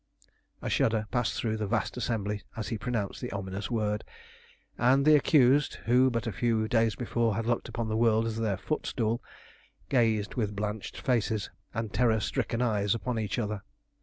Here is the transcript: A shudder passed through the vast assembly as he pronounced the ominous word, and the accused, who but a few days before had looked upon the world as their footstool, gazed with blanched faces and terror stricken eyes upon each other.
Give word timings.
A 0.63 0.67
shudder 0.71 1.05
passed 1.11 1.35
through 1.39 1.57
the 1.57 1.67
vast 1.67 1.95
assembly 1.95 2.41
as 2.57 2.69
he 2.69 2.77
pronounced 2.79 3.21
the 3.21 3.31
ominous 3.31 3.69
word, 3.69 4.03
and 4.75 5.05
the 5.05 5.15
accused, 5.15 5.75
who 5.85 6.09
but 6.09 6.25
a 6.25 6.31
few 6.31 6.67
days 6.67 6.95
before 6.95 7.35
had 7.35 7.45
looked 7.45 7.69
upon 7.69 7.87
the 7.87 7.95
world 7.95 8.25
as 8.25 8.37
their 8.37 8.57
footstool, 8.57 9.21
gazed 9.89 10.33
with 10.33 10.55
blanched 10.55 10.99
faces 10.99 11.51
and 11.71 11.93
terror 11.93 12.19
stricken 12.19 12.63
eyes 12.63 12.95
upon 12.95 13.19
each 13.19 13.37
other. 13.37 13.61